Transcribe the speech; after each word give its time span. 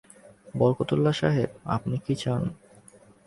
বরকতউল্লাহ 0.55 1.13
সাহেব, 1.13 1.49
আপনি 1.65 1.95
কী 2.05 2.13
চান? 2.15 2.41